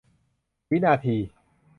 [0.71, 1.17] วินาที